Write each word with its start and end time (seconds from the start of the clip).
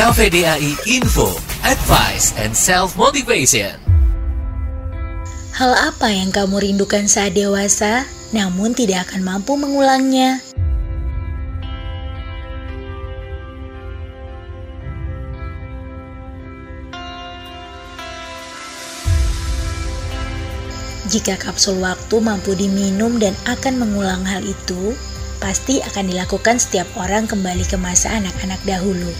KVDAI 0.00 0.88
Info, 0.88 1.28
Advice 1.60 2.32
and 2.40 2.56
Self-Motivation. 2.56 3.76
Hal 5.52 5.76
apa 5.76 6.08
yang 6.08 6.32
kamu 6.32 6.56
rindukan 6.56 7.04
saat 7.04 7.36
dewasa, 7.36 8.08
namun 8.32 8.72
tidak 8.72 9.12
akan 9.12 9.20
mampu 9.20 9.60
mengulangnya? 9.60 10.40
Jika 21.12 21.36
kapsul 21.36 21.76
waktu 21.84 22.16
mampu 22.24 22.56
diminum 22.56 23.20
dan 23.20 23.36
akan 23.44 23.84
mengulang 23.84 24.24
hal 24.24 24.40
itu, 24.48 24.96
pasti 25.44 25.84
akan 25.84 26.08
dilakukan 26.08 26.56
setiap 26.56 26.88
orang 26.96 27.28
kembali 27.28 27.68
ke 27.68 27.76
masa 27.76 28.16
anak-anak 28.16 28.64
dahulu. 28.64 29.12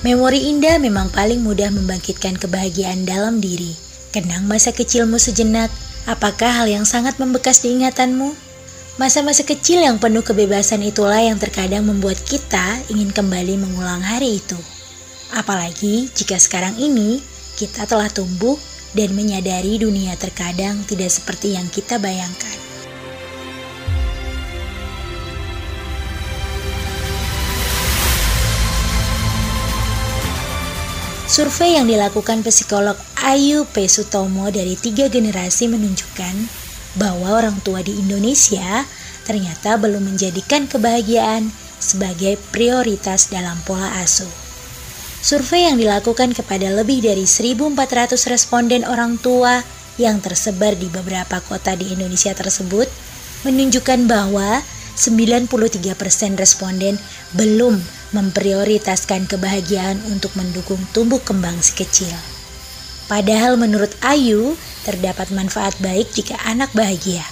Memori 0.00 0.48
indah 0.48 0.80
memang 0.80 1.12
paling 1.12 1.44
mudah 1.44 1.68
membangkitkan 1.68 2.40
kebahagiaan 2.40 3.04
dalam 3.04 3.36
diri. 3.36 3.76
Kenang 4.16 4.48
masa 4.48 4.72
kecilmu 4.72 5.20
sejenak, 5.20 5.68
apakah 6.08 6.48
hal 6.48 6.72
yang 6.72 6.88
sangat 6.88 7.20
membekas 7.20 7.60
di 7.60 7.76
ingatanmu? 7.76 8.32
Masa-masa 8.96 9.44
kecil 9.44 9.84
yang 9.84 10.00
penuh 10.00 10.24
kebebasan 10.24 10.80
itulah 10.84 11.20
yang 11.20 11.36
terkadang 11.36 11.84
membuat 11.84 12.16
kita 12.24 12.80
ingin 12.88 13.12
kembali 13.12 13.60
mengulang 13.60 14.00
hari 14.00 14.40
itu. 14.40 14.56
Apalagi 15.36 16.08
jika 16.16 16.40
sekarang 16.40 16.80
ini 16.80 17.20
kita 17.60 17.84
telah 17.84 18.08
tumbuh 18.08 18.56
dan 18.96 19.12
menyadari 19.12 19.80
dunia 19.80 20.16
terkadang 20.16 20.80
tidak 20.88 21.12
seperti 21.12 21.56
yang 21.56 21.68
kita 21.68 21.96
bayangkan. 21.96 22.59
Survei 31.30 31.78
yang 31.78 31.86
dilakukan 31.86 32.42
psikolog 32.42 32.98
Ayu 33.22 33.62
P. 33.70 33.86
Sutomo 33.86 34.50
dari 34.50 34.74
tiga 34.74 35.06
generasi 35.06 35.70
menunjukkan 35.70 36.34
bahwa 36.98 37.38
orang 37.38 37.54
tua 37.62 37.86
di 37.86 37.94
Indonesia 38.02 38.82
ternyata 39.22 39.78
belum 39.78 40.10
menjadikan 40.10 40.66
kebahagiaan 40.66 41.54
sebagai 41.78 42.34
prioritas 42.50 43.30
dalam 43.30 43.62
pola 43.62 44.02
asuh. 44.02 44.26
Survei 45.22 45.70
yang 45.70 45.78
dilakukan 45.78 46.34
kepada 46.34 46.66
lebih 46.66 46.98
dari 46.98 47.22
1.400 47.22 47.78
responden 48.26 48.82
orang 48.82 49.14
tua 49.22 49.62
yang 50.02 50.18
tersebar 50.18 50.74
di 50.74 50.90
beberapa 50.90 51.38
kota 51.46 51.78
di 51.78 51.94
Indonesia 51.94 52.34
tersebut 52.34 52.90
menunjukkan 53.46 54.10
bahwa 54.10 54.66
93% 54.98 55.46
responden 56.34 56.98
belum 57.38 57.99
memprioritaskan 58.10 59.30
kebahagiaan 59.30 60.02
untuk 60.10 60.34
mendukung 60.34 60.80
tumbuh 60.90 61.22
kembang 61.22 61.58
si 61.62 61.74
kecil. 61.74 62.14
Padahal 63.10 63.58
menurut 63.58 63.90
Ayu, 64.06 64.54
terdapat 64.86 65.34
manfaat 65.34 65.74
baik 65.82 66.10
jika 66.14 66.38
anak 66.46 66.70
bahagia. 66.74 67.22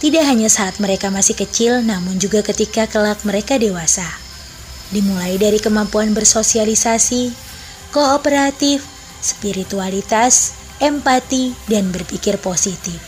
Tidak 0.00 0.24
hanya 0.24 0.50
saat 0.50 0.80
mereka 0.82 1.12
masih 1.12 1.36
kecil, 1.36 1.84
namun 1.84 2.18
juga 2.18 2.42
ketika 2.42 2.90
kelak 2.90 3.22
mereka 3.22 3.60
dewasa 3.60 4.22
dimulai 4.92 5.40
dari 5.40 5.56
kemampuan 5.58 6.12
bersosialisasi, 6.12 7.32
kooperatif, 7.90 8.84
spiritualitas, 9.24 10.52
empati, 10.78 11.56
dan 11.66 11.88
berpikir 11.90 12.36
positif. 12.38 13.00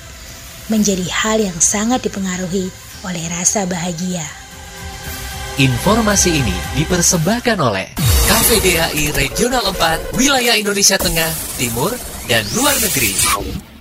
Menjadi 0.73 1.05
hal 1.13 1.45
yang 1.45 1.61
sangat 1.61 2.09
dipengaruhi 2.09 2.73
oleh 3.05 3.25
rasa 3.29 3.69
bahagia. 3.69 4.25
Informasi 5.55 6.35
ini 6.35 6.57
dipersembahkan 6.75 7.63
oleh 7.63 7.87
KVDAI 8.27 9.15
Regional 9.15 9.70
4, 9.70 10.19
Wilayah 10.19 10.59
Indonesia 10.59 10.98
Tengah, 10.98 11.31
Timur, 11.55 11.95
dan 12.27 12.42
Luar 12.59 12.75
Negeri. 12.83 13.73